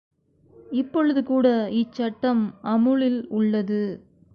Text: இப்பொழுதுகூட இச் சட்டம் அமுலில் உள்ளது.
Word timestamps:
இப்பொழுதுகூட 0.71 1.47
இச் 1.71 1.91
சட்டம் 1.91 2.43
அமுலில் 2.61 3.27
உள்ளது. 3.29 3.81